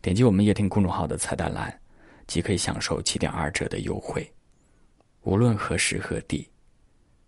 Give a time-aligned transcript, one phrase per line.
[0.00, 1.80] 点击我们夜听公众号的菜单栏，
[2.26, 4.32] 即可以享受七点二折的优惠。
[5.22, 6.48] 无论何时何地，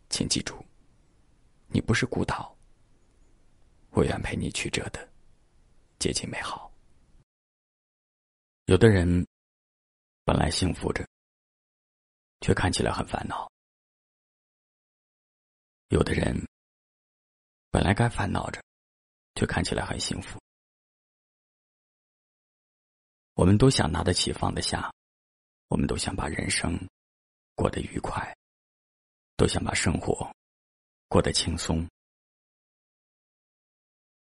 [0.08, 0.64] 请记住，
[1.66, 2.56] 你不是孤岛。
[3.90, 5.08] 我愿陪你曲折的
[5.98, 6.72] 接近美好。
[8.66, 9.26] 有的人
[10.24, 11.04] 本来幸福着，
[12.40, 13.50] 却看起来很烦恼；
[15.88, 16.40] 有的人
[17.72, 18.62] 本来该烦恼着，
[19.34, 20.40] 却看起来很幸福。
[23.40, 24.92] 我们都想拿得起放得下，
[25.68, 26.78] 我们都想把人生
[27.54, 28.36] 过得愉快，
[29.34, 30.30] 都想把生活
[31.08, 31.88] 过得轻松。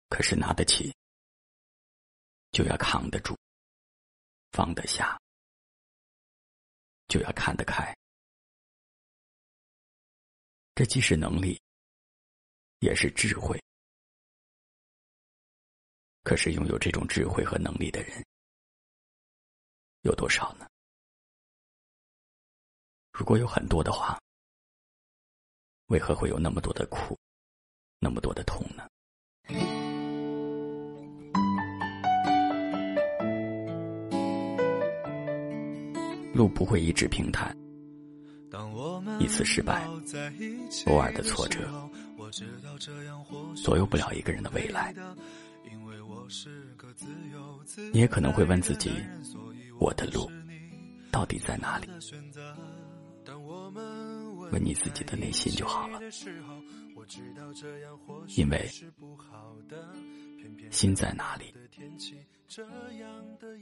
[0.08, 0.90] 可是拿得起，
[2.50, 3.34] 就要扛得住；
[4.52, 5.20] 放得下，
[7.06, 7.94] 就要看得开。
[10.74, 11.60] 这既是能力，
[12.78, 13.62] 也是智慧。
[16.22, 18.23] 可是拥有这种智慧和能力的人。
[20.04, 20.66] 有多少呢？
[23.10, 24.20] 如果有很多的话，
[25.86, 27.18] 为何会有那么多的苦，
[28.00, 28.86] 那么多的痛呢？
[36.34, 37.56] 路不会一直平坦，
[39.18, 39.86] 一次失败，
[40.86, 41.60] 偶尔的挫折，
[43.56, 44.94] 左右不了一个人的未来。
[47.90, 48.90] 你也可能会问自己。
[49.78, 50.30] 我的路
[51.10, 51.88] 到底在哪里？
[54.52, 55.98] 问你自己的内心就好了，
[58.36, 58.70] 因为
[60.70, 61.54] 心在哪里，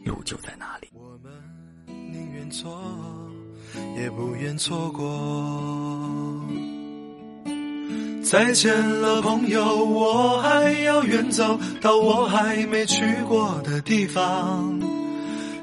[0.04, 0.90] 路就在哪里。
[1.86, 2.82] 宁愿错，
[3.96, 6.44] 也不愿错过。
[8.24, 14.80] 再见了，朋友，我还要远走到我还没去过的地方。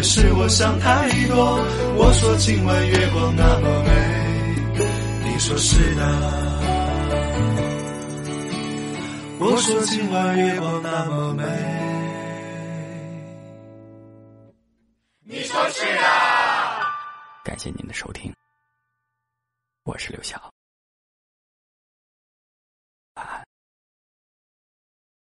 [0.00, 1.60] 还是我想太多？
[1.98, 3.90] 我说今晚月光那么美，
[5.28, 6.02] 你说是的。
[9.38, 11.44] 我说今晚月光那么美，
[15.24, 16.02] 你说是的。
[17.44, 18.34] 感谢您的收听，
[19.84, 20.50] 我是刘晓。